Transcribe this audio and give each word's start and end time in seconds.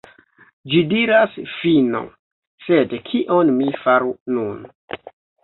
Ĝi 0.71 0.77
diras 0.93 1.35
"fino", 1.57 2.01
sed 2.69 2.97
kion 3.11 3.53
mi 3.61 3.71
faru 3.85 4.13
nun? 4.41 4.67